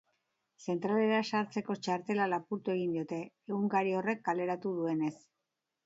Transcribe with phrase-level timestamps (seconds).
[0.71, 3.23] Zentralera sartzeko txartela lapurtu egin diote,
[3.55, 5.17] egunkari horrek kaleratu duenez.